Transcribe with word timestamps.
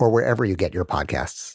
or 0.00 0.10
wherever 0.10 0.44
you 0.44 0.56
get 0.56 0.74
your 0.74 0.84
podcasts. 0.84 1.54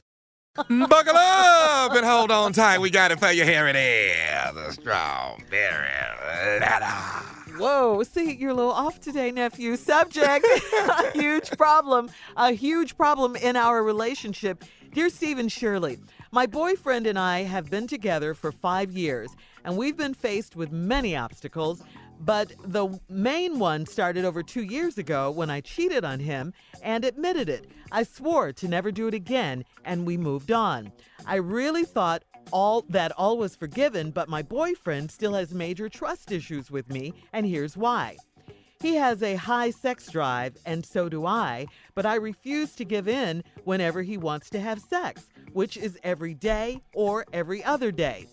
Buckle 0.56 1.18
up 1.18 1.94
and 1.94 2.06
hold 2.06 2.32
on 2.32 2.54
tight. 2.54 2.80
We 2.80 2.90
got 2.90 3.12
it 3.12 3.20
for 3.20 3.30
you. 3.32 3.44
Here 3.44 3.68
it 3.68 3.76
is. 3.76 4.56
A 4.56 4.72
strawberry 4.72 5.90
letter. 6.62 6.86
Whoa, 7.58 8.04
see, 8.04 8.36
you're 8.36 8.52
a 8.52 8.54
little 8.54 8.72
off 8.72 9.00
today, 9.02 9.32
nephew. 9.32 9.76
Subject 9.76 10.46
a 10.74 11.12
huge 11.12 11.52
problem, 11.52 12.10
a 12.38 12.52
huge 12.52 12.98
problem 12.98 13.36
in 13.36 13.56
our 13.56 13.84
relationship. 13.84 14.64
Dear 14.94 15.10
Stephen 15.10 15.50
Shirley, 15.50 15.98
my 16.32 16.46
boyfriend 16.46 17.08
and 17.08 17.20
I 17.20 17.44
have 17.44 17.70
been 17.70 17.88
together 17.88 18.34
for 18.34 18.52
five 18.52 18.92
years, 18.92 19.30
and 19.64 19.78
we've 19.78 19.98
been 19.98 20.14
faced 20.14 20.56
with 20.56 20.72
many 20.72 21.16
obstacles. 21.16 21.82
But 22.20 22.54
the 22.64 23.00
main 23.10 23.60
one 23.60 23.86
started 23.86 24.26
over 24.26 24.42
two 24.42 24.64
years 24.64 24.98
ago 24.98 25.30
when 25.30 25.50
I 25.50 25.62
cheated 25.62 26.04
on 26.04 26.20
him 26.20 26.54
and 26.82 27.06
admitted 27.06 27.50
it. 27.50 27.70
I 27.92 28.04
swore 28.04 28.52
to 28.54 28.68
never 28.68 28.92
do 28.92 29.08
it 29.08 29.14
again, 29.14 29.64
and 29.84 30.06
we 30.06 30.18
moved 30.18 30.52
on. 30.52 30.92
I 31.26 31.36
really 31.36 31.84
thought 31.84 32.24
all 32.52 32.86
that 32.90 33.12
all 33.14 33.38
was 33.38 33.56
forgiven, 33.56 34.12
but 34.12 34.30
my 34.30 34.42
boyfriend 34.42 35.12
still 35.12 35.34
has 35.34 35.54
major 35.54 35.90
trust 35.90 36.32
issues 36.32 36.72
with 36.72 36.90
me, 36.90 37.14
and 37.34 37.46
here's 37.46 37.78
why. 37.78 38.18
He 38.82 38.96
has 38.96 39.24
a 39.24 39.36
high 39.36 39.72
sex 39.72 40.10
drive, 40.12 40.58
and 40.66 40.86
so 40.86 41.10
do 41.10 41.26
I, 41.26 41.68
but 41.96 42.06
I 42.06 42.16
refuse 42.16 42.76
to 42.76 42.86
give 42.86 43.08
in 43.08 43.44
whenever 43.64 44.04
he 44.04 44.18
wants 44.18 44.50
to 44.52 44.60
have 44.60 44.80
sex, 44.80 45.28
which 45.54 45.78
is 45.78 45.98
every 46.04 46.34
day 46.34 46.82
or 46.94 47.26
every 47.34 47.64
other 47.64 47.92
day. 47.92 48.28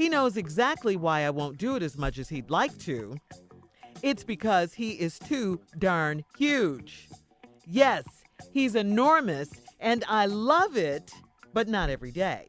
He 0.00 0.08
knows 0.08 0.38
exactly 0.38 0.96
why 0.96 1.26
I 1.26 1.30
won't 1.30 1.58
do 1.58 1.76
it 1.76 1.82
as 1.82 1.98
much 1.98 2.18
as 2.18 2.30
he'd 2.30 2.48
like 2.48 2.78
to. 2.78 3.18
It's 4.00 4.24
because 4.24 4.72
he 4.72 4.92
is 4.92 5.18
too 5.18 5.60
darn 5.76 6.24
huge. 6.38 7.10
Yes, 7.66 8.04
he's 8.50 8.76
enormous, 8.76 9.50
and 9.78 10.02
I 10.08 10.24
love 10.24 10.78
it, 10.78 11.12
but 11.52 11.68
not 11.68 11.90
every 11.90 12.12
day. 12.12 12.48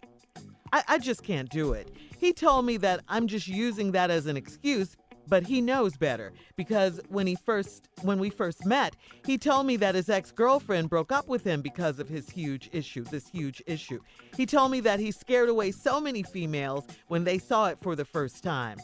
I, 0.71 0.83
I 0.87 0.97
just 0.97 1.23
can't 1.23 1.49
do 1.49 1.73
it. 1.73 1.93
He 2.17 2.31
told 2.31 2.65
me 2.65 2.77
that 2.77 3.03
I'm 3.09 3.27
just 3.27 3.49
using 3.49 3.91
that 3.91 4.09
as 4.09 4.27
an 4.27 4.37
excuse, 4.37 4.95
but 5.31 5.47
he 5.47 5.61
knows 5.61 5.95
better 5.95 6.33
because 6.57 6.99
when 7.07 7.25
he 7.25 7.35
first 7.35 7.87
when 8.01 8.19
we 8.19 8.29
first 8.29 8.65
met, 8.65 8.97
he 9.25 9.37
told 9.37 9.65
me 9.65 9.77
that 9.77 9.95
his 9.95 10.09
ex-girlfriend 10.09 10.89
broke 10.89 11.09
up 11.13 11.29
with 11.29 11.45
him 11.45 11.61
because 11.61 11.99
of 11.99 12.09
his 12.09 12.29
huge 12.29 12.69
issue, 12.73 13.05
this 13.05 13.29
huge 13.29 13.63
issue. 13.65 14.01
He 14.35 14.45
told 14.45 14.71
me 14.71 14.81
that 14.81 14.99
he 14.99 15.09
scared 15.09 15.47
away 15.47 15.71
so 15.71 16.01
many 16.01 16.21
females 16.21 16.85
when 17.07 17.23
they 17.23 17.37
saw 17.37 17.67
it 17.67 17.77
for 17.81 17.95
the 17.95 18.03
first 18.03 18.43
time. 18.43 18.77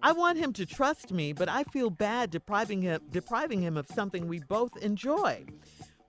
I 0.00 0.12
want 0.12 0.38
him 0.38 0.52
to 0.52 0.64
trust 0.64 1.10
me, 1.10 1.32
but 1.32 1.48
I 1.48 1.64
feel 1.64 1.90
bad 1.90 2.30
depriving 2.30 2.80
him 2.80 3.00
depriving 3.10 3.60
him 3.60 3.76
of 3.76 3.88
something 3.88 4.28
we 4.28 4.38
both 4.38 4.76
enjoy. 4.76 5.46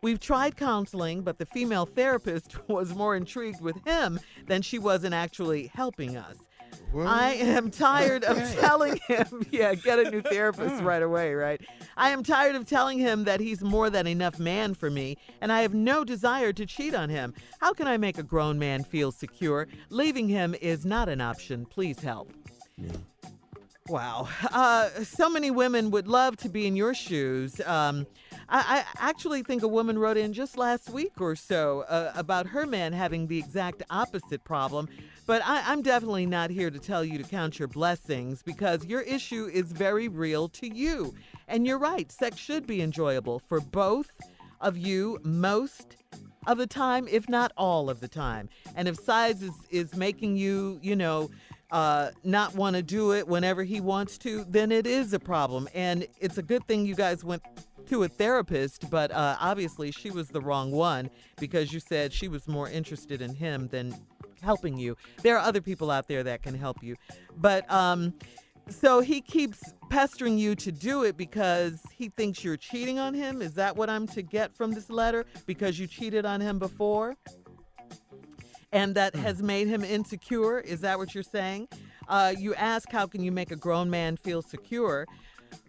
We've 0.04 0.20
tried 0.20 0.56
counseling, 0.56 1.24
but 1.24 1.40
the 1.40 1.48
female 1.48 1.88
therapist 1.88 2.56
was 2.70 2.94
more 2.94 3.16
intrigued 3.16 3.60
with 3.60 3.84
him 3.88 4.20
than 4.46 4.62
she 4.62 4.78
was 4.78 5.04
in 5.04 5.14
actually 5.14 5.72
helping 5.74 6.16
us. 6.16 6.38
I 6.98 7.34
am 7.34 7.70
tired 7.70 8.24
of 8.24 8.38
telling 8.60 9.00
him, 9.08 9.46
yeah, 9.52 9.76
get 9.76 10.00
a 10.00 10.10
new 10.10 10.22
therapist 10.22 10.82
right 10.82 11.04
away, 11.04 11.34
right? 11.34 11.62
I 11.98 12.10
am 12.10 12.24
tired 12.24 12.56
of 12.56 12.66
telling 12.66 12.98
him 12.98 13.26
that 13.26 13.40
he's 13.40 13.62
more 13.62 13.90
than 13.90 14.08
enough 14.08 14.40
man 14.40 14.74
for 14.74 14.90
me, 14.90 15.18
and 15.42 15.52
I 15.52 15.62
have 15.62 15.74
no 15.74 16.04
desire 16.04 16.52
to 16.54 16.66
cheat 16.66 16.96
on 16.96 17.10
him. 17.10 17.34
How 17.60 17.74
can 17.74 17.88
I 17.88 17.98
make 17.98 18.18
a 18.18 18.24
grown 18.24 18.58
man 18.58 18.84
feel 18.84 19.12
secure? 19.12 19.68
Leaving 19.90 20.28
him 20.28 20.56
is 20.62 20.86
not 20.86 21.10
an 21.10 21.22
option. 21.22 21.66
Please 21.66 22.00
help. 22.00 22.32
Wow. 23.90 24.30
Uh, 24.52 24.90
so 25.04 25.30
many 25.30 25.50
women 25.50 25.90
would 25.90 26.08
love 26.08 26.38
to 26.38 26.50
be 26.50 26.68
in 26.68 26.76
your 26.76 26.94
shoes. 26.94 27.60
Um, 27.62 28.06
I, 28.48 28.84
I, 29.00 29.10
actually 29.10 29.42
think 29.42 29.64
a 29.64 29.68
woman 29.68 29.98
wrote 29.98 30.16
in 30.16 30.32
just 30.32 30.60
last 30.60 30.92
week 30.92 31.20
or 31.20 31.36
so 31.36 31.82
uh, 31.90 32.12
about 32.16 32.46
her 32.46 32.68
man 32.68 32.94
having 32.94 33.26
the 33.26 33.40
exact 33.40 33.82
opposite 33.90 34.44
problem. 34.44 34.90
But 35.26 35.42
I, 35.44 35.64
I'm 35.66 35.82
definitely 35.82 36.28
not 36.28 36.52
here 36.52 36.70
to 36.70 36.78
tell 36.78 37.04
you 37.04 37.18
to 37.18 37.24
count 37.24 37.58
your 37.58 37.68
blessings 37.68 38.44
because 38.44 38.86
your 38.86 39.02
issue 39.02 39.50
is 39.52 39.72
very 39.72 40.08
real 40.08 40.50
to 40.50 40.72
you. 40.72 41.16
And 41.48 41.66
you're 41.66 41.80
right, 41.80 42.12
sex 42.12 42.38
should 42.38 42.68
be 42.68 42.84
enjoyable 42.84 43.40
for 43.40 43.60
both 43.60 44.12
of 44.62 44.78
you 44.78 45.20
most 45.24 45.96
of 46.46 46.60
the 46.60 46.68
time, 46.68 47.08
if 47.10 47.28
not 47.28 47.52
all 47.58 47.90
of 47.90 48.02
the 48.02 48.08
time. 48.08 48.50
And 48.76 48.88
if 48.88 48.98
size 48.98 49.42
is, 49.42 49.54
is 49.72 49.96
making 49.96 50.38
you, 50.38 50.80
you 50.82 50.96
know, 50.96 51.32
uh, 51.72 52.10
not 52.24 52.56
want 52.56 52.76
to 52.76 52.82
do 52.82 53.14
it 53.14 53.28
whenever 53.28 53.64
he 53.64 53.80
wants 53.80 54.18
to, 54.20 54.46
then 54.46 54.72
it 54.72 54.88
is 54.88 55.14
a 55.14 55.20
problem. 55.20 55.68
And 55.74 56.08
it's 56.20 56.38
a 56.38 56.44
good 56.44 56.66
thing 56.68 56.86
you 56.86 56.96
guys 56.96 57.24
went 57.24 57.44
to 57.90 58.04
a 58.04 58.08
therapist, 58.08 58.90
but 58.90 59.12
uh, 59.12 59.36
obviously 59.40 59.92
she 59.92 60.12
was 60.12 60.30
the 60.30 60.42
wrong 60.42 60.72
one 60.72 61.10
because 61.40 61.74
you 61.74 61.80
said 61.80 62.14
she 62.14 62.28
was 62.28 62.48
more 62.48 62.70
interested 62.70 63.22
in 63.22 63.34
him 63.34 63.68
than 63.68 63.96
helping 64.42 64.78
you. 64.78 64.96
There 65.22 65.36
are 65.38 65.44
other 65.44 65.62
people 65.62 65.92
out 65.92 66.08
there 66.08 66.24
that 66.24 66.44
can 66.44 66.56
help 66.56 66.82
you. 66.84 66.96
But 67.38 67.70
um, 67.72 68.14
so 68.70 69.02
he 69.02 69.22
keeps 69.22 69.74
pestering 69.90 70.38
you 70.38 70.56
to 70.56 70.72
do 70.72 71.04
it 71.04 71.18
because 71.18 71.82
he 71.92 72.10
thinks 72.10 72.44
you're 72.44 72.58
cheating 72.58 73.00
on 73.00 73.14
him. 73.14 73.42
Is 73.42 73.54
that 73.56 73.76
what 73.76 73.90
I'm 73.90 74.08
to 74.08 74.22
get 74.22 74.56
from 74.56 74.72
this 74.72 74.90
letter? 74.90 75.26
Because 75.46 75.80
you 75.80 75.88
cheated 75.88 76.26
on 76.26 76.42
him 76.42 76.60
before? 76.60 77.16
And 78.72 78.94
that 78.96 79.16
has 79.16 79.42
made 79.42 79.68
him 79.68 79.84
insecure? 79.84 80.60
Is 80.60 80.82
that 80.82 80.98
what 81.00 81.16
you're 81.16 81.24
saying? 81.24 81.68
Uh, 82.08 82.34
you 82.38 82.54
ask, 82.56 82.92
how 82.92 83.08
can 83.08 83.24
you 83.24 83.32
make 83.32 83.52
a 83.52 83.56
grown 83.56 83.90
man 83.90 84.16
feel 84.18 84.42
secure? 84.42 85.08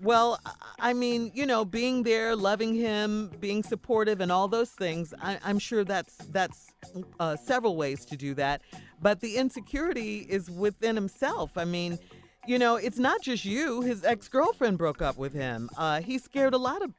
Well, 0.02 0.38
I 0.78 0.92
mean, 0.92 1.30
you 1.34 1.46
know, 1.46 1.64
being 1.64 2.02
there, 2.02 2.36
loving 2.36 2.74
him, 2.74 3.30
being 3.40 3.62
supportive, 3.62 4.20
and 4.20 4.30
all 4.30 4.48
those 4.48 4.70
things. 4.70 5.14
I, 5.22 5.38
am 5.44 5.58
sure 5.58 5.84
that's 5.84 6.16
that's 6.30 6.72
uh, 7.18 7.36
several 7.36 7.76
ways 7.76 8.04
to 8.06 8.16
do 8.16 8.34
that. 8.34 8.62
But 9.00 9.20
the 9.20 9.36
insecurity 9.36 10.26
is 10.28 10.50
within 10.50 10.96
himself. 10.96 11.56
I 11.56 11.64
mean, 11.64 11.98
you 12.46 12.58
know, 12.58 12.76
it's 12.76 12.98
not 12.98 13.22
just 13.22 13.44
you. 13.44 13.82
His 13.82 14.04
ex 14.04 14.28
girlfriend 14.28 14.78
broke 14.78 15.02
up 15.02 15.16
with 15.16 15.32
him. 15.32 15.68
Uh, 15.76 16.00
he 16.00 16.18
scared 16.18 16.54
a 16.54 16.58
lot 16.58 16.82
of 16.82 16.92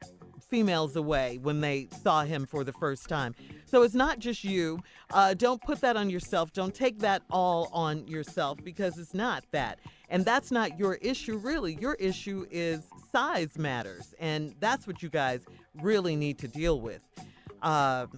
females 0.48 0.96
away 0.96 1.38
when 1.42 1.60
they 1.60 1.88
saw 2.02 2.22
him 2.24 2.46
for 2.46 2.62
the 2.62 2.72
first 2.72 3.08
time. 3.08 3.34
So 3.72 3.84
it's 3.84 3.94
not 3.94 4.18
just 4.18 4.44
you. 4.44 4.80
Uh, 5.14 5.32
don't 5.32 5.58
put 5.62 5.80
that 5.80 5.96
on 5.96 6.10
yourself. 6.10 6.52
Don't 6.52 6.74
take 6.74 6.98
that 6.98 7.22
all 7.30 7.70
on 7.72 8.06
yourself 8.06 8.58
because 8.62 8.98
it's 8.98 9.14
not 9.14 9.44
that. 9.52 9.78
And 10.10 10.26
that's 10.26 10.50
not 10.50 10.78
your 10.78 10.96
issue, 10.96 11.38
really. 11.38 11.78
Your 11.80 11.94
issue 11.94 12.44
is 12.50 12.86
size 13.12 13.56
matters. 13.56 14.14
And 14.18 14.54
that's 14.60 14.86
what 14.86 15.02
you 15.02 15.08
guys 15.08 15.46
really 15.80 16.16
need 16.16 16.38
to 16.40 16.48
deal 16.48 16.82
with. 16.82 17.00
Uh, 17.62 18.08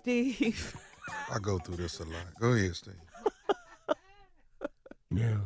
Steve. 0.00 0.76
I 1.34 1.38
go 1.38 1.58
through 1.58 1.76
this 1.76 2.00
a 2.00 2.04
lot. 2.04 2.26
Go 2.38 2.52
ahead, 2.52 2.76
Steve. 2.76 2.94
yeah. 5.10 5.38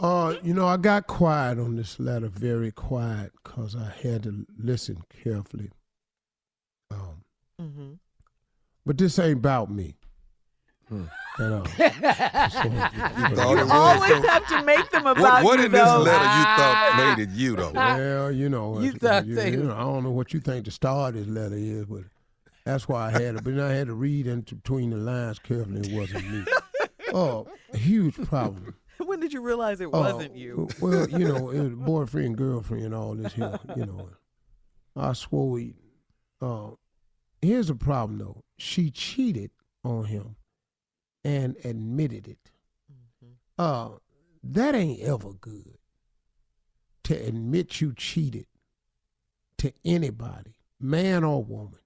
Uh, 0.00 0.34
you 0.42 0.52
know, 0.52 0.66
I 0.66 0.76
got 0.76 1.06
quiet 1.06 1.58
on 1.58 1.76
this 1.76 1.98
letter, 1.98 2.28
very 2.28 2.72
quiet, 2.72 3.32
because 3.42 3.74
I 3.74 3.90
had 4.02 4.24
to 4.24 4.44
listen 4.58 5.02
carefully. 5.08 5.70
Um, 6.94 7.24
mm-hmm. 7.60 7.92
But 8.86 8.98
this 8.98 9.18
ain't 9.18 9.38
about 9.38 9.70
me. 9.70 9.96
Hmm. 10.88 11.04
At 11.36 11.52
all. 11.52 11.66
so, 11.66 11.82
you 13.54 13.68
always 13.72 14.24
have 14.24 14.46
to 14.48 14.62
make 14.62 14.88
them 14.90 15.06
about 15.06 15.20
what, 15.20 15.44
what 15.44 15.58
you. 15.58 15.66
in 15.66 15.72
this 15.72 15.82
letter 15.82 16.24
you 16.24 16.44
thought 16.44 17.16
made 17.16 17.22
it 17.24 17.30
you, 17.30 17.56
though? 17.56 17.72
Well, 17.72 18.30
you 18.30 18.48
know, 18.48 18.80
you 18.80 18.92
thought 18.92 19.26
you, 19.26 19.34
they... 19.34 19.50
you 19.50 19.64
know, 19.64 19.74
I 19.74 19.80
don't 19.80 20.04
know 20.04 20.12
what 20.12 20.32
you 20.32 20.38
think 20.38 20.66
the 20.66 20.70
star 20.70 21.08
of 21.08 21.14
this 21.14 21.26
letter 21.26 21.56
is, 21.56 21.86
but 21.86 22.04
that's 22.64 22.88
why 22.88 23.08
I 23.08 23.10
had 23.10 23.22
it. 23.22 23.44
But 23.44 23.56
then 23.56 23.60
I 23.60 23.72
had 23.72 23.88
to 23.88 23.94
read 23.94 24.28
into 24.28 24.54
between 24.54 24.90
the 24.90 24.96
lines 24.96 25.40
carefully. 25.40 25.90
It 25.90 25.96
wasn't 25.96 26.30
me. 26.30 26.44
Oh, 27.12 27.46
a 27.72 27.76
huge 27.76 28.16
problem. 28.16 28.74
when 28.98 29.20
did 29.20 29.32
you 29.32 29.40
realize 29.40 29.80
it 29.80 29.92
wasn't 29.92 30.32
uh, 30.32 30.36
you? 30.36 30.68
well, 30.80 31.08
you 31.08 31.28
know, 31.28 31.50
it 31.50 31.60
was 31.60 31.74
boyfriend, 31.74 32.36
girlfriend, 32.36 32.86
and 32.86 32.94
all 32.94 33.14
this 33.14 33.32
here. 33.34 33.56
You 33.76 33.86
know, 33.86 34.08
I 34.96 35.12
swore. 35.12 35.60
He, 35.60 35.74
uh, 36.42 36.70
here's 37.40 37.68
the 37.68 37.76
problem 37.76 38.18
though. 38.18 38.43
She 38.56 38.90
cheated 38.90 39.50
on 39.82 40.04
him 40.04 40.36
and 41.24 41.56
admitted 41.64 42.28
it. 42.28 42.50
Mm-hmm. 42.92 43.32
Uh, 43.58 43.98
that 44.42 44.74
ain't 44.74 45.00
ever 45.00 45.32
good. 45.32 45.78
To 47.04 47.14
admit 47.14 47.80
you 47.82 47.92
cheated 47.94 48.46
to 49.58 49.72
anybody, 49.84 50.54
man 50.80 51.22
or 51.22 51.44
woman. 51.44 51.80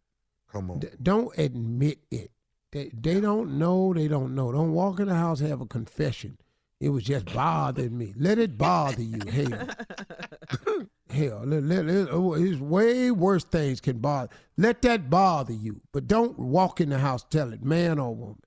Come 0.53 0.70
on. 0.70 0.79
D- 0.79 0.88
don't 1.03 1.37
admit 1.37 1.99
it. 2.11 2.31
They, 2.71 2.91
they 2.93 3.21
don't 3.21 3.59
know. 3.59 3.93
They 3.93 4.09
don't 4.09 4.35
know. 4.35 4.53
Don't 4.53 4.73
walk 4.73 5.00
in 5.00 5.09
the 5.09 5.14
house 5.14 5.41
have 5.41 5.61
a 5.61 5.67
confession. 5.67 6.38
It 6.81 6.91
was 6.91 7.03
just 7.03 7.33
bothering 7.35 7.97
me. 7.99 8.15
Let 8.17 8.39
it 8.39 8.57
bother 8.57 9.03
you. 9.03 9.19
Hell, 9.29 9.69
hell, 11.11 11.43
let, 11.45 11.65
let, 11.65 11.85
let, 11.87 12.09
oh, 12.11 12.35
it's 12.35 12.61
way 12.61 13.11
worse 13.11 13.43
things 13.43 13.81
can 13.81 13.99
bother. 13.99 14.31
Let 14.57 14.83
that 14.83 15.11
bother 15.11 15.53
you, 15.53 15.81
but 15.93 16.07
don't 16.07 16.39
walk 16.39 16.81
in 16.81 16.91
the 16.91 16.99
house 16.99 17.25
tell 17.29 17.53
it, 17.53 17.65
man 17.65 17.99
or 17.99 18.15
woman. 18.15 18.43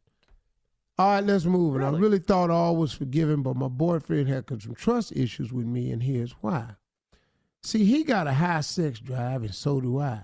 All 0.98 1.16
right, 1.16 1.24
let's 1.24 1.44
move. 1.44 1.76
And 1.76 1.84
really? 1.84 1.98
I 1.98 2.00
really 2.00 2.20
thought 2.20 2.50
all 2.50 2.78
was 2.78 2.94
forgiven, 2.94 3.42
but 3.42 3.58
my 3.58 3.68
boyfriend 3.68 4.30
had 4.30 4.46
some 4.48 4.76
trust 4.76 5.12
issues 5.14 5.52
with 5.52 5.66
me, 5.66 5.92
and 5.92 6.02
here's 6.02 6.32
why. 6.42 6.76
See, 7.64 7.84
he 7.84 8.06
got 8.06 8.28
a 8.28 8.34
high 8.34 8.62
sex 8.62 9.00
drive, 9.00 9.42
and 9.44 9.54
so 9.54 9.82
do 9.82 10.00
I. 10.00 10.24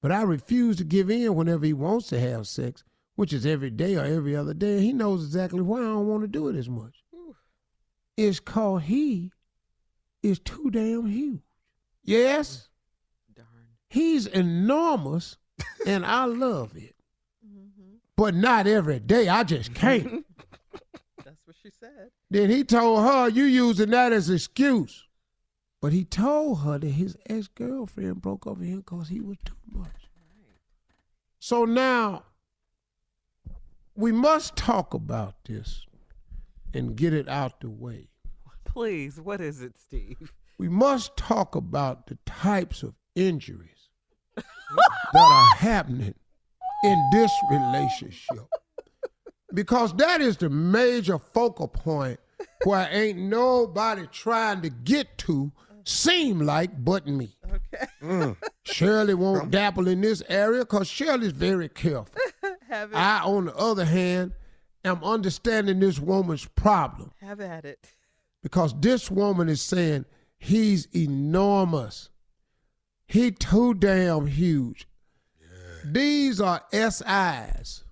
But 0.00 0.12
I 0.12 0.22
refuse 0.22 0.76
to 0.76 0.84
give 0.84 1.10
in 1.10 1.34
whenever 1.34 1.66
he 1.66 1.72
wants 1.72 2.06
to 2.08 2.20
have 2.20 2.46
sex, 2.46 2.84
which 3.16 3.32
is 3.32 3.44
every 3.44 3.70
day 3.70 3.96
or 3.96 4.04
every 4.04 4.36
other 4.36 4.54
day. 4.54 4.80
He 4.80 4.92
knows 4.92 5.24
exactly 5.24 5.60
why 5.60 5.80
I 5.80 5.86
don't 5.86 6.06
want 6.06 6.22
to 6.22 6.28
do 6.28 6.46
it 6.46 6.54
as 6.54 6.68
much 6.68 7.02
is 8.18 8.40
called 8.40 8.82
he 8.82 9.30
is 10.22 10.40
too 10.40 10.70
damn 10.70 11.06
huge. 11.06 11.40
Yes? 12.02 12.68
Darn. 13.34 13.46
He's 13.88 14.26
enormous 14.26 15.36
and 15.86 16.04
I 16.04 16.24
love 16.24 16.76
it. 16.76 16.96
Mm-hmm. 17.46 17.94
But 18.16 18.34
not 18.34 18.66
every 18.66 18.98
day. 18.98 19.28
I 19.28 19.44
just 19.44 19.72
can't. 19.72 20.26
That's 21.24 21.46
what 21.46 21.54
she 21.62 21.70
said. 21.70 22.10
Then 22.28 22.50
he 22.50 22.64
told 22.64 23.04
her, 23.04 23.28
You 23.28 23.44
using 23.44 23.90
that 23.90 24.12
as 24.12 24.28
excuse. 24.28 25.06
But 25.80 25.92
he 25.92 26.04
told 26.04 26.62
her 26.62 26.76
that 26.76 26.88
his 26.88 27.16
ex 27.28 27.46
girlfriend 27.46 28.20
broke 28.20 28.48
up 28.48 28.58
with 28.58 28.66
him 28.66 28.78
because 28.78 29.08
he 29.08 29.20
was 29.20 29.36
too 29.44 29.54
much. 29.70 29.86
Right. 29.86 30.58
So 31.38 31.64
now 31.64 32.24
we 33.94 34.10
must 34.10 34.56
talk 34.56 34.92
about 34.92 35.36
this 35.44 35.86
and 36.74 36.96
get 36.96 37.12
it 37.12 37.28
out 37.28 37.60
the 37.60 37.70
way. 37.70 38.08
Please, 38.64 39.20
what 39.20 39.40
is 39.40 39.62
it, 39.62 39.76
Steve? 39.78 40.32
We 40.58 40.68
must 40.68 41.16
talk 41.16 41.54
about 41.54 42.06
the 42.06 42.18
types 42.26 42.82
of 42.82 42.94
injuries 43.14 43.88
that 44.36 44.44
are 45.14 45.56
happening 45.56 46.14
in 46.84 47.10
this 47.12 47.32
relationship. 47.50 48.46
Because 49.54 49.94
that 49.96 50.20
is 50.20 50.36
the 50.36 50.50
major 50.50 51.18
focal 51.18 51.68
point 51.68 52.20
where 52.64 52.88
ain't 52.90 53.18
nobody 53.18 54.06
trying 54.12 54.60
to 54.62 54.68
get 54.68 55.16
to 55.18 55.50
seem 55.84 56.40
like 56.40 56.84
but 56.84 57.06
me. 57.06 57.34
Okay. 57.46 57.86
Mm. 58.02 58.36
Shirley 58.64 59.14
won't 59.14 59.50
dabble 59.50 59.88
in 59.88 60.02
this 60.02 60.22
area 60.28 60.60
because 60.60 60.88
Shirley's 60.88 61.32
very 61.32 61.68
careful. 61.68 62.14
I, 62.70 63.22
on 63.24 63.46
the 63.46 63.56
other 63.56 63.84
hand, 63.86 64.32
am 64.84 65.02
understanding 65.02 65.80
this 65.80 65.98
woman's 65.98 66.46
problem. 66.46 67.12
Have 67.20 67.40
at 67.40 67.64
it. 67.64 67.94
Because 68.42 68.78
this 68.80 69.10
woman 69.10 69.48
is 69.48 69.60
saying 69.60 70.04
he's 70.38 70.86
enormous. 70.94 72.10
He 73.06 73.30
too 73.30 73.74
damn 73.74 74.26
huge. 74.26 74.86
Yeah. 75.40 75.90
These 75.92 76.40
are 76.40 76.62
SIs 76.72 77.84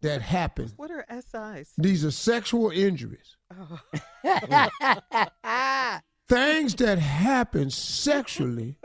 that 0.00 0.22
happen. 0.22 0.72
What 0.76 0.90
are 0.90 1.04
SIs? 1.10 1.72
These 1.78 2.04
are 2.04 2.10
sexual 2.10 2.70
injuries. 2.70 3.36
Oh. 3.52 3.80
Things 6.28 6.74
that 6.76 6.98
happen 6.98 7.70
sexually 7.70 8.76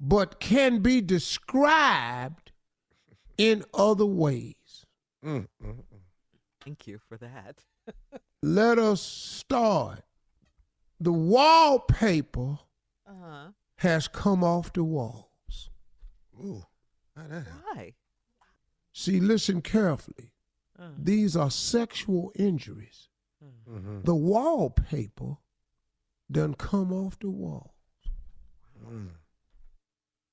but 0.00 0.40
can 0.40 0.80
be 0.80 1.00
described 1.00 2.52
in 3.36 3.64
other 3.72 4.06
ways. 4.06 4.54
Mm, 5.24 5.46
mm, 5.62 5.74
mm. 5.76 5.93
Thank 6.64 6.86
you 6.86 6.98
for 7.08 7.18
that. 7.18 7.62
Let 8.42 8.78
us 8.78 9.00
start. 9.00 10.00
The 10.98 11.12
wallpaper 11.12 12.58
uh-huh. 13.06 13.48
has 13.78 14.08
come 14.08 14.42
off 14.42 14.72
the 14.72 14.84
walls. 14.84 15.70
Ooh, 16.40 16.64
why? 17.14 17.94
See, 18.92 19.20
listen 19.20 19.60
carefully. 19.60 20.32
Uh. 20.78 20.90
These 20.98 21.36
are 21.36 21.50
sexual 21.50 22.32
injuries. 22.34 23.08
Mm-hmm. 23.68 24.02
The 24.04 24.14
wallpaper 24.14 25.36
done 26.30 26.54
come 26.54 26.92
off 26.92 27.18
the 27.18 27.30
walls. 27.30 27.70
Mm. 28.88 29.10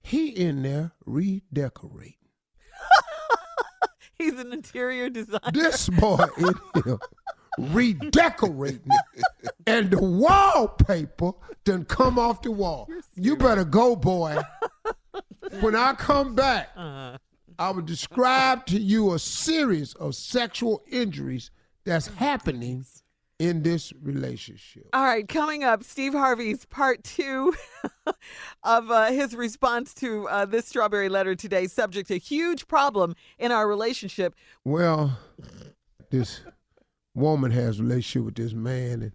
He 0.03 0.29
in 0.29 0.63
there 0.63 0.93
redecorating. 1.05 2.15
He's 4.21 4.39
an 4.39 4.53
interior 4.53 5.09
designer. 5.09 5.51
This 5.51 5.89
boy 5.89 6.25
in 6.37 6.53
here 6.83 6.99
redecorating 7.57 8.91
and 9.67 9.91
the 9.91 10.01
wallpaper 10.01 11.31
done 11.63 11.85
come 11.85 12.17
off 12.17 12.41
the 12.41 12.51
wall. 12.51 12.87
You 13.15 13.35
better 13.35 13.65
go, 13.65 13.95
boy. 13.95 14.37
when 15.59 15.75
I 15.75 15.93
come 15.93 16.35
back, 16.35 16.69
uh-huh. 16.75 17.17
I 17.59 17.69
will 17.71 17.81
describe 17.81 18.65
to 18.67 18.79
you 18.79 19.13
a 19.13 19.19
series 19.19 19.93
of 19.95 20.15
sexual 20.15 20.81
injuries 20.89 21.51
that's 21.83 22.07
happening 22.07 22.85
in 23.41 23.63
this 23.63 23.91
relationship. 24.03 24.87
All 24.93 25.03
right, 25.03 25.27
coming 25.27 25.63
up, 25.63 25.83
Steve 25.83 26.13
Harvey's 26.13 26.65
part 26.65 27.03
two 27.03 27.55
of 28.63 28.91
uh, 28.91 29.07
his 29.07 29.35
response 29.35 29.95
to 29.95 30.27
uh, 30.29 30.45
this 30.45 30.67
strawberry 30.67 31.09
letter 31.09 31.33
today, 31.33 31.65
subject 31.65 32.11
a 32.11 32.17
huge 32.17 32.67
problem 32.67 33.15
in 33.39 33.51
our 33.51 33.67
relationship. 33.67 34.35
Well, 34.63 35.17
this 36.11 36.41
woman 37.15 37.49
has 37.49 37.79
a 37.79 37.83
relationship 37.83 38.25
with 38.25 38.35
this 38.35 38.53
man, 38.53 39.01
and 39.01 39.11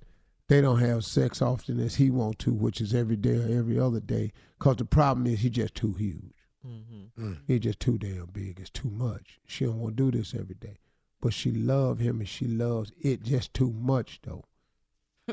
they 0.49 0.61
don't 0.61 0.81
have 0.81 1.05
sex 1.05 1.41
often 1.41 1.79
as 1.79 1.95
he 1.95 2.11
want 2.11 2.41
to, 2.41 2.53
which 2.53 2.81
is 2.81 2.95
every 2.95 3.17
day 3.17 3.37
or 3.37 3.59
every 3.59 3.79
other 3.79 4.01
day. 4.01 4.33
Cause 4.59 4.77
the 4.77 4.85
problem 4.85 5.27
is 5.29 5.41
he 5.41 5.51
just 5.51 5.77
too 5.77 5.93
huge. 5.93 6.35
He 7.47 7.61
just 7.61 7.79
too 7.79 7.97
damn 7.97 8.27
big. 8.33 8.59
It's 8.59 8.71
too 8.71 8.91
much. 8.91 9.39
She 9.47 9.65
don't 9.65 9.79
want 9.79 9.97
to 9.97 10.11
do 10.11 10.19
this 10.19 10.35
every 10.35 10.57
day, 10.57 10.79
but 11.27 11.35
she 11.35 11.51
love 11.51 11.99
him 11.99 12.21
and 12.21 12.29
she 12.29 12.47
loves 12.47 12.93
it 13.01 13.21
just 13.25 13.53
too 13.53 13.73
much 13.73 14.21
though. 14.23 14.45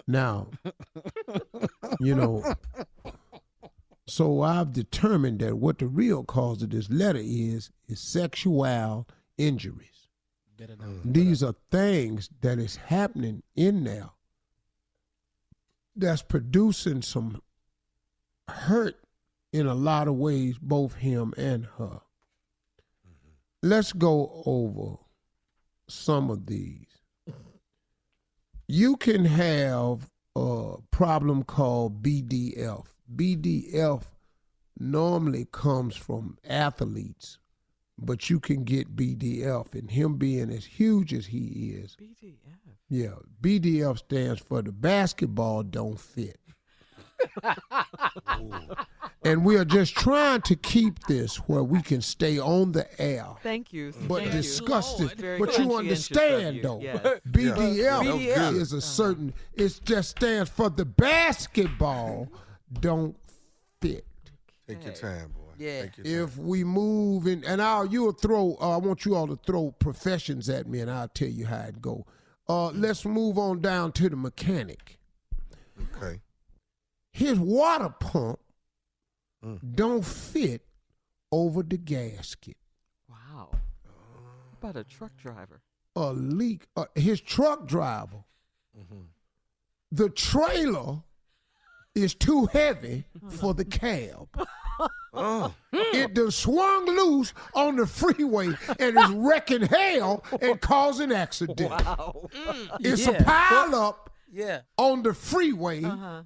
Now, 0.08 0.48
you 2.00 2.16
know. 2.16 2.56
So 4.08 4.42
I've 4.42 4.74
determined 4.74 5.38
that 5.42 5.60
what 5.60 5.78
the 5.78 5.86
real 5.86 6.24
cause 6.24 6.64
of 6.64 6.72
this 6.72 6.90
letter 6.90 7.22
is 7.22 7.70
is 7.88 8.00
sexual 8.00 9.08
injuries. 9.38 10.08
Mm. 10.60 11.14
These 11.14 11.44
are 11.44 11.54
things 11.70 12.32
that 12.42 12.58
is 12.58 12.78
happening 12.78 13.44
in 13.56 13.84
there 13.84 14.10
that's 15.96 16.24
producing 16.24 17.04
some 17.04 17.40
hurt 18.48 18.96
in 19.52 19.68
a 19.68 19.76
lot 19.76 20.08
of 20.08 20.16
ways, 20.16 20.58
both 20.60 20.96
him 20.96 21.36
and 21.38 21.68
her. 21.78 22.02
Mm-hmm. 23.06 23.30
Let's 23.62 23.94
go 23.94 24.42
over 24.48 24.98
some 25.88 26.30
of 26.30 26.46
these. 26.46 26.88
You 28.68 28.98
can 28.98 29.26
have 29.26 30.10
a 30.36 30.76
problem 30.92 31.44
called 31.44 32.02
BDF. 32.02 32.86
BDF 33.14 34.04
normally 34.80 35.48
comes 35.52 35.96
from 35.96 36.38
athletes, 36.48 37.38
but 38.00 38.30
you 38.30 38.40
can 38.40 38.64
get 38.64 38.96
BDF, 38.96 39.74
and 39.74 39.92
him 39.92 40.16
being 40.18 40.50
as 40.50 40.66
huge 40.66 41.14
as 41.14 41.28
he 41.28 41.74
is, 41.76 41.96
BDF. 42.00 42.38
yeah, 42.90 43.16
BDF 43.42 44.00
stands 44.00 44.42
for 44.42 44.62
the 44.62 44.72
basketball 44.72 45.64
don't 45.64 46.00
fit. 46.00 46.40
and 49.24 49.46
we 49.46 49.56
are 49.58 49.66
just 49.66 49.96
trying 49.96 50.42
to 50.42 50.56
keep 50.56 51.00
this 51.08 51.38
where 51.38 51.64
we 51.64 51.82
can 51.82 52.02
stay 52.02 52.40
on 52.40 52.72
the 52.72 52.88
air. 53.02 53.26
Thank 53.42 53.74
you. 53.74 53.94
But 54.08 54.24
Thank 54.24 54.34
you. 54.34 55.08
it. 55.08 55.40
But 55.40 55.58
you 55.58 55.76
understand 55.76 56.58
you. 56.58 56.62
though, 56.62 56.82
Yes. 56.82 57.00
BDF 57.30 58.04
BDF. 58.04 58.56
is 58.56 58.74
a 58.74 58.82
certain. 58.82 59.34
It 59.54 59.80
just 59.84 60.12
stands 60.12 60.50
for 60.50 60.70
the 60.70 60.86
basketball 60.86 62.30
don't 62.80 63.16
fit. 63.82 64.06
Take 64.68 64.84
your 64.84 64.94
time, 64.94 65.30
boy. 65.30 65.54
Yeah. 65.58 65.82
Take 65.84 65.98
your 66.06 66.24
If 66.24 66.38
we 66.38 66.64
move 66.64 67.28
in, 67.28 67.44
and 67.46 67.62
I'll 67.62 67.86
you'll 67.86 68.14
throw. 68.14 68.58
Uh, 68.60 68.76
I 68.76 68.78
want 68.78 69.06
you 69.06 69.16
all 69.16 69.28
to 69.28 69.40
throw 69.46 69.72
professions 69.72 70.50
at 70.50 70.68
me, 70.68 70.80
and 70.80 70.90
I'll 70.90 71.08
tell 71.10 71.28
you 71.28 71.46
how 71.46 71.62
it 71.62 71.82
go. 71.82 72.06
Uh, 72.48 72.70
let's 72.72 73.06
move 73.06 73.38
on 73.38 73.62
down 73.62 73.92
to 73.94 74.10
the 74.10 74.16
mechanic. 74.16 75.00
Okay. 75.96 76.20
His 77.14 77.40
water 77.40 77.90
pump 77.90 78.40
Mm. 79.46 79.76
don't 79.76 80.06
fit 80.06 80.62
over 81.32 81.64
the 81.64 81.76
gasket. 81.78 82.56
Wow. 83.10 83.50
What 83.52 84.72
about 84.72 84.78
a 84.80 84.84
truck 84.86 85.18
driver? 85.18 85.60
A 85.98 86.14
leak. 86.14 86.66
Uh, 86.78 86.86
his 86.96 87.20
truck 87.20 87.68
driver. 87.68 88.24
Mm-hmm. 88.78 89.02
The 89.92 90.10
trailer 90.10 91.04
is 91.94 92.16
too 92.16 92.46
heavy 92.46 93.04
for 93.30 93.54
the 93.54 93.66
cab. 93.66 94.30
Oh, 95.16 95.54
It 95.72 96.16
done 96.16 96.32
swung 96.32 96.86
loose 96.88 97.36
on 97.54 97.76
the 97.76 97.86
freeway 97.86 98.48
and 98.80 98.98
is 98.98 99.10
wrecking 99.12 99.62
hell 99.62 100.24
and 100.42 100.60
causing 100.60 101.12
accidents. 101.12 101.62
Wow. 101.86 102.30
It's 102.80 103.06
Yeah. 103.06 103.12
a 103.12 103.24
pile 103.24 103.76
up 103.76 104.10
Yeah. 104.32 104.62
on 104.76 105.04
the 105.04 105.14
freeway 105.14 105.84
Uh-huh. 105.84 106.24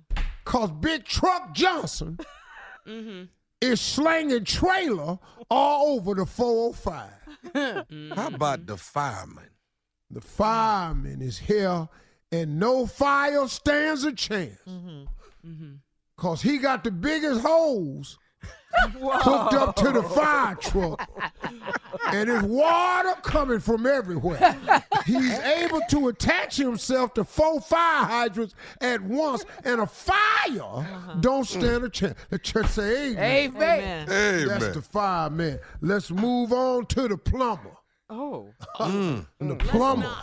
Cause 0.48 0.72
Big 0.72 1.04
Truck 1.06 1.54
Johnson 1.54 2.18
Mm-hmm. 2.88 3.24
is 3.60 3.82
slanging 3.82 4.46
trailer 4.46 5.20
all 5.52 5.98
over 5.98 6.14
the 6.16 6.26
405. 6.26 7.10
how 8.16 8.28
about 8.28 8.66
the 8.66 8.78
fireman? 8.78 9.50
The 10.10 10.22
fireman 10.22 11.22
is 11.22 11.38
here 11.38 11.90
and 12.32 12.58
no 12.60 12.86
fire 12.86 13.46
stands 13.50 14.06
a 14.06 14.14
chance. 14.14 14.58
Cause 16.18 16.42
he 16.42 16.60
got 16.60 16.86
the 16.86 16.92
biggest 16.92 17.42
hose 18.78 19.24
hooked 19.24 19.54
up 19.54 19.76
to 19.78 19.92
the 19.92 20.04
fire 20.04 20.56
truck. 20.56 21.10
and 22.08 22.30
there's 22.30 22.44
water 22.44 23.14
coming 23.22 23.60
from 23.60 23.86
everywhere. 23.86 24.58
He's 25.06 25.40
able 25.40 25.82
to 25.90 26.10
attach 26.10 26.58
himself 26.58 27.14
to 27.16 27.24
four 27.24 27.62
fire 27.62 28.06
hydrants 28.06 28.56
at 28.82 29.02
once, 29.02 29.46
and 29.64 29.82
a 29.82 29.88
fire 29.88 31.18
don't 31.20 31.48
stand 31.48 31.84
a 31.84 31.90
chance. 31.90 32.18
The 32.30 32.40
church 32.40 32.68
say, 32.68 33.12
Amen. 33.12 33.56
Amen. 33.56 34.10
Amen. 34.10 34.48
That's 34.48 34.64
man. 34.66 34.74
the 34.74 34.82
fireman. 34.82 35.60
Let's 35.82 36.12
move 36.12 36.54
on 36.54 36.86
to 36.88 37.08
the 37.08 37.18
plumber. 37.18 37.72
Oh. 38.10 38.54
And 38.80 39.26
the 39.40 39.56
plumber. 39.56 40.08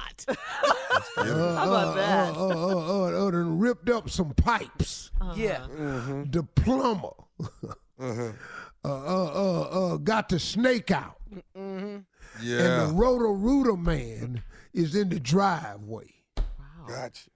How 1.16 1.22
about 1.22 1.94
that? 1.96 2.34
Uh, 2.34 2.48
uh, 2.48 2.48
uh, 2.48 3.14
uh, 3.14 3.26
uh, 3.26 3.30
done 3.30 3.58
ripped 3.58 3.90
up 3.90 4.08
some 4.08 4.32
pipes. 4.34 5.10
Yeah. 5.36 5.66
The 5.68 6.46
plumber 6.56 7.10
Uh-huh. 7.98 8.32
uh, 8.84 8.88
uh, 8.88 9.24
uh, 9.34 9.60
uh, 9.94 9.96
got 9.98 10.28
the 10.28 10.38
snake 10.38 10.90
out. 10.90 11.16
Mm-hmm. 11.56 11.98
Yeah. 12.42 12.58
And 12.58 12.90
the 12.90 12.94
Roto-Rooter 12.94 13.76
man 13.76 14.42
is 14.72 14.94
in 14.94 15.08
the 15.08 15.20
driveway. 15.20 16.10
Wow. 16.36 16.44
Gotcha. 16.88 17.30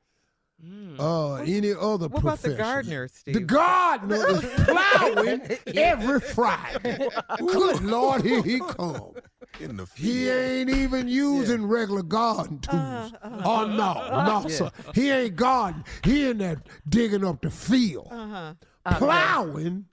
Uh, 0.99 1.35
any 1.37 1.71
other 1.73 2.09
What 2.09 2.23
about 2.23 2.43
the 2.43 2.49
profession? 2.49 2.57
gardener, 2.57 3.09
The 3.27 3.41
gardener 3.41 4.29
is 4.31 4.41
plowing 4.65 5.59
every 5.77 6.19
Friday. 6.35 7.09
Good 7.38 7.83
Lord, 7.85 8.23
here 8.25 8.43
he 8.43 8.59
come. 8.59 9.12
In 9.61 9.77
the 9.77 9.87
He 9.95 10.29
ain't 10.29 10.69
even 10.69 11.07
using 11.07 11.65
regular 11.65 12.03
garden 12.03 12.59
tools. 12.59 13.12
Oh 13.45 13.67
no, 13.67 14.43
no, 14.43 14.49
sir. 14.49 14.71
He 14.97 15.11
ain't 15.12 15.37
garden. 15.37 15.85
He 16.03 16.29
in 16.29 16.38
there 16.38 16.61
digging 16.88 17.25
up 17.25 17.41
the 17.41 17.50
field, 17.50 18.09
Uh-huh. 18.11 18.55
plowing 18.97 19.85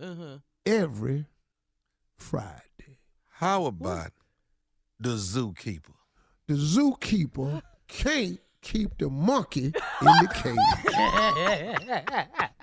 Uh-huh. 0.00 0.38
every 0.66 1.26
Friday. 2.16 2.98
How 3.30 3.66
about 3.66 4.12
the 4.98 5.10
zookeeper? 5.10 5.94
The 6.46 6.54
zookeeper 6.54 7.62
can't 7.88 8.38
keep 8.60 8.98
the 8.98 9.08
monkey 9.08 9.66
in 9.66 9.72
the 10.00 10.28
cage. 10.34 10.56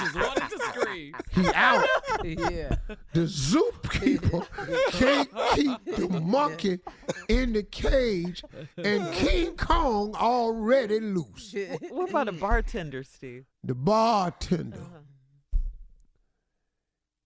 just 0.00 0.14
wanted 0.14 0.50
to 0.50 0.58
scream. 0.58 1.14
He 1.30 1.46
out. 1.54 1.86
Yeah. 2.24 2.76
The 3.12 3.20
zookeeper 3.20 4.46
can't 4.92 5.30
keep 5.54 5.96
the 5.96 6.08
monkey 6.20 6.80
in 7.28 7.52
the 7.52 7.62
cage, 7.62 8.42
and 8.76 9.12
King 9.12 9.56
Kong 9.56 10.14
already 10.14 11.00
loose. 11.00 11.54
What 11.90 12.10
about 12.10 12.28
a 12.28 12.32
bartender, 12.32 13.02
Steve? 13.02 13.44
The 13.64 13.74
bartender 13.74 14.80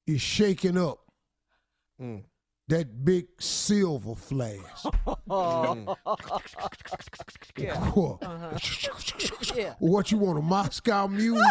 is 0.06 0.20
shaking 0.20 0.76
up 0.78 0.98
that 2.68 3.04
big 3.04 3.26
silver 3.38 4.14
flask. 4.14 4.86
What? 5.26 5.98
What 9.78 10.10
you 10.10 10.18
want, 10.18 10.38
a 10.38 10.42
Moscow 10.42 11.06
mule? 11.06 11.40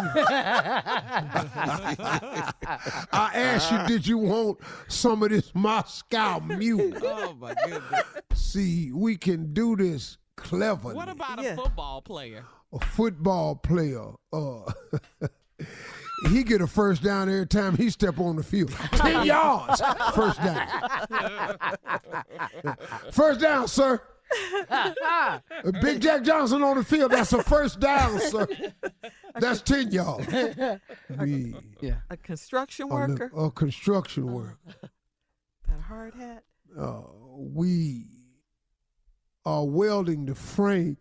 I 3.12 3.31
asked 3.33 3.72
you, 3.72 3.88
did 3.88 4.07
you 4.07 4.17
want 4.17 4.60
some 4.88 5.24
of 5.24 5.29
this 5.29 5.53
Moscow 5.55 6.39
mule? 6.39 6.93
Oh 7.01 7.36
my 7.39 7.53
goodness. 7.65 8.03
See, 8.33 8.91
we 8.91 9.17
can 9.17 9.53
do 9.53 9.75
this 9.75 10.17
cleverly. 10.36 10.95
What 10.95 11.10
about 11.10 11.41
Yeah. 11.41 11.53
a 11.53 11.55
football 11.55 12.01
player? 12.01 12.45
a 12.74 12.79
football 12.79 13.55
player? 13.55 14.12
Uh, 14.31 14.72
he 16.30 16.44
get 16.44 16.62
a 16.62 16.68
first 16.68 17.03
down 17.03 17.30
every 17.30 17.48
time 17.48 17.75
he 17.77 17.89
step 17.89 18.20
on 18.20 18.36
the 18.36 18.44
field. 18.44 18.72
Ten 18.92 19.25
yards, 19.25 19.82
first 20.13 20.42
down. 20.42 20.68
First 23.12 23.39
down, 23.42 23.68
sir. 23.68 24.01
Big 25.82 26.01
Jack 26.01 26.24
Johnson 26.24 26.63
on 26.63 26.77
the 26.77 26.84
field. 26.84 27.12
That's 27.12 27.34
a 27.34 27.44
first 27.44 27.80
down, 27.80 28.20
sir. 28.20 28.48
That's 29.36 29.62
ten 29.62 29.92
yards. 29.92 30.27
We 31.20 31.56
A 32.10 32.18
construction 32.18 32.86
a, 32.89 32.94
worker? 32.94 33.32
a 33.36 33.51
construction 33.51 34.32
worker. 34.32 34.58
That 35.68 35.80
hard 35.82 36.15
hat? 36.15 36.44
Uh, 36.77 37.01
we 37.36 38.06
are 39.46 39.65
welding 39.65 40.25
the 40.25 40.36
frame 40.36 40.98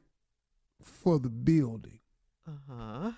for 0.83 1.19
the 1.19 1.31
building. 1.31 2.01
Uh 2.47 2.53
huh. 2.69 3.11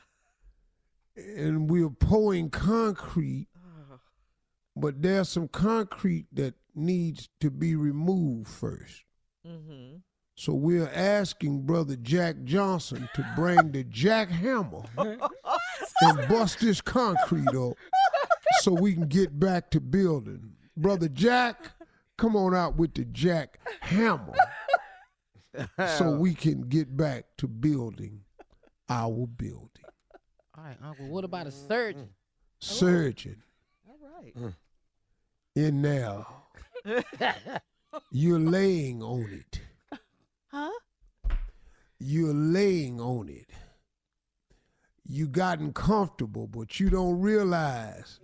And 1.16 1.70
we're 1.70 1.90
pouring 1.90 2.50
concrete, 2.50 3.48
but 4.76 5.00
there's 5.00 5.28
some 5.28 5.48
concrete 5.48 6.26
that 6.32 6.54
needs 6.74 7.28
to 7.40 7.50
be 7.50 7.76
removed 7.76 8.48
first. 8.48 9.04
Mm-hmm. 9.46 9.98
So 10.36 10.52
we're 10.52 10.90
asking 10.92 11.62
Brother 11.62 11.94
Jack 11.96 12.36
Johnson 12.42 13.08
to 13.14 13.32
bring 13.36 13.70
the 13.70 13.84
jackhammer 13.84 14.84
and 16.00 16.28
bust 16.28 16.58
this 16.58 16.80
concrete 16.80 17.54
up 17.54 17.74
so 18.60 18.72
we 18.72 18.94
can 18.94 19.06
get 19.06 19.38
back 19.38 19.70
to 19.70 19.80
building. 19.80 20.54
Brother 20.76 21.08
Jack, 21.08 21.70
come 22.16 22.34
on 22.34 22.54
out 22.54 22.76
with 22.76 22.94
the 22.94 23.04
jack 23.04 23.58
hammer 23.80 24.34
so 25.96 26.10
we 26.18 26.34
can 26.34 26.62
get 26.62 26.96
back 26.96 27.26
to 27.38 27.46
building 27.46 28.22
our 28.88 29.26
building. 29.26 29.68
All 30.56 30.64
right, 30.64 30.76
Uncle. 30.84 31.08
What 31.08 31.24
about 31.24 31.46
a 31.48 31.50
surgeon? 31.50 32.10
Surgeon 32.60 33.42
oh. 33.88 33.92
All 33.92 34.22
right. 34.22 34.36
Mm. 34.36 34.54
in 35.56 35.82
there. 35.82 36.24
You're 38.10 38.38
laying 38.38 39.02
on 39.02 39.28
it. 39.30 39.60
Huh? 40.48 40.70
You're 41.98 42.34
laying 42.34 43.00
on 43.00 43.28
it. 43.28 43.50
You 45.06 45.26
gotten 45.26 45.72
comfortable, 45.72 46.46
but 46.46 46.78
you 46.78 46.88
don't 46.88 47.20
realize 47.20 48.20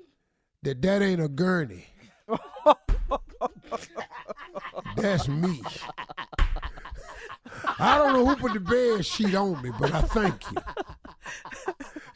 that 0.62 0.80
that 0.82 1.02
ain't 1.02 1.20
a 1.20 1.28
gurney. 1.28 1.86
That's 4.96 5.28
me. 5.28 5.62
I 7.78 7.98
don't 7.98 8.12
know 8.12 8.26
who 8.26 8.36
put 8.36 8.52
the 8.52 8.60
bed 8.60 9.04
sheet 9.04 9.34
on 9.34 9.60
me, 9.62 9.70
but 9.78 9.92
I 9.92 10.02
thank 10.02 10.44
you. 10.50 10.56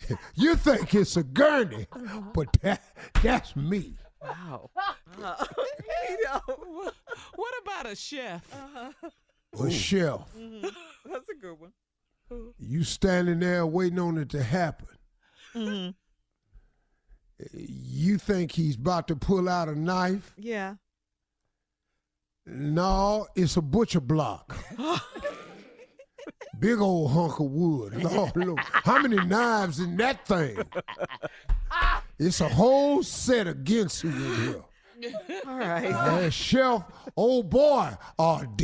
You 0.34 0.56
think 0.56 0.94
it's 0.94 1.16
a 1.16 1.22
gurney, 1.22 1.86
but 2.34 2.48
that, 2.62 2.82
that's 3.22 3.56
me. 3.56 3.96
Wow. 4.20 4.70
What 7.36 7.54
about 7.62 7.86
a 7.86 7.96
chef? 7.96 8.42
A 9.60 9.70
shelf. 9.70 10.30
That's 10.34 11.28
a 11.28 11.34
good 11.40 11.58
one. 11.58 11.72
You 12.58 12.84
standing 12.84 13.40
there 13.40 13.66
waiting 13.66 13.98
on 13.98 14.18
it 14.18 14.30
to 14.30 14.42
happen. 14.42 14.88
Mm-hmm. 15.54 15.90
You 17.52 18.18
think 18.18 18.52
he's 18.52 18.76
about 18.76 19.08
to 19.08 19.16
pull 19.16 19.48
out 19.48 19.68
a 19.68 19.78
knife? 19.78 20.32
Yeah. 20.36 20.74
No, 22.46 23.26
it's 23.34 23.56
a 23.56 23.62
butcher 23.62 24.00
block. 24.00 24.56
Big 26.58 26.78
old 26.78 27.10
hunk 27.10 27.40
of 27.40 27.46
wood. 27.46 28.02
Lord, 28.02 28.36
look, 28.36 28.58
how 28.60 29.00
many 29.00 29.16
knives 29.26 29.80
in 29.80 29.96
that 29.96 30.26
thing? 30.26 30.58
It's 32.18 32.40
a 32.40 32.48
whole 32.48 33.02
set 33.02 33.46
against 33.48 34.04
you 34.04 34.10
in 34.10 34.34
here. 34.42 34.64
All 35.46 35.58
right. 35.58 35.90
That 35.90 36.32
shelf, 36.32 36.84
old 37.16 37.50
boy, 37.50 37.90
RD. 38.18 38.62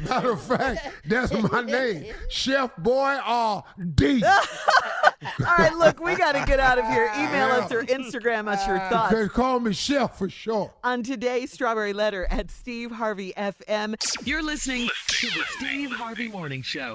Matter 0.00 0.32
of 0.32 0.42
fact, 0.42 0.88
that's 1.06 1.32
my 1.32 1.62
name, 1.66 2.12
Chef 2.30 2.74
Boyardee. 2.76 4.22
All 5.40 5.56
right, 5.58 5.74
look, 5.76 6.00
we 6.00 6.14
got 6.16 6.32
to 6.32 6.44
get 6.46 6.60
out 6.60 6.78
of 6.78 6.86
here. 6.86 7.10
Email 7.16 7.48
us 7.48 7.72
or 7.72 7.82
Instagram 7.84 8.46
us 8.48 8.66
your 8.66 8.78
thoughts 8.78 9.14
They 9.14 9.26
call 9.28 9.60
me 9.60 9.72
Chef 9.72 10.18
for 10.18 10.28
short. 10.28 10.72
on 10.84 11.02
today's 11.02 11.52
Strawberry 11.52 11.92
Letter 11.92 12.26
at 12.30 12.50
Steve 12.50 12.90
Harvey 12.90 13.32
FM. 13.36 13.94
You're 14.26 14.42
listening 14.42 14.88
to 15.08 15.26
the 15.28 15.44
Steve 15.56 15.90
Harvey 15.92 16.28
Morning 16.28 16.62
Show. 16.62 16.94